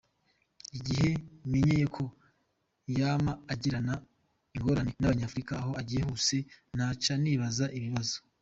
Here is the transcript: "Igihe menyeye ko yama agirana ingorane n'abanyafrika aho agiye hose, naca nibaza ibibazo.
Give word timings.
"Igihe 0.77 1.09
menyeye 1.51 1.85
ko 1.95 2.03
yama 2.97 3.33
agirana 3.53 3.93
ingorane 4.55 4.91
n'abanyafrika 4.99 5.51
aho 5.61 5.71
agiye 5.81 6.01
hose, 6.07 6.37
naca 6.75 7.13
nibaza 7.23 7.65
ibibazo. 7.77 8.15